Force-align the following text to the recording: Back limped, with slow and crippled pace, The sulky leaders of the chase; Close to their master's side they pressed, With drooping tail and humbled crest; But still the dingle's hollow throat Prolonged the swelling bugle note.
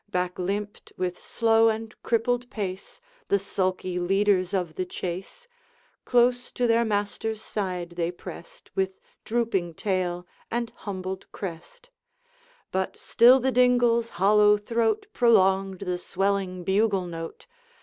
Back 0.09 0.39
limped, 0.39 0.91
with 0.97 1.21
slow 1.23 1.69
and 1.69 1.93
crippled 2.01 2.49
pace, 2.49 2.99
The 3.27 3.37
sulky 3.37 3.99
leaders 3.99 4.51
of 4.51 4.73
the 4.73 4.83
chase; 4.83 5.47
Close 6.05 6.51
to 6.53 6.65
their 6.65 6.83
master's 6.83 7.39
side 7.39 7.91
they 7.91 8.09
pressed, 8.09 8.71
With 8.73 8.99
drooping 9.25 9.75
tail 9.75 10.25
and 10.49 10.71
humbled 10.75 11.31
crest; 11.31 11.91
But 12.71 12.99
still 12.99 13.39
the 13.39 13.51
dingle's 13.51 14.09
hollow 14.17 14.57
throat 14.57 15.05
Prolonged 15.13 15.81
the 15.81 15.99
swelling 15.99 16.63
bugle 16.63 17.05
note. 17.05 17.45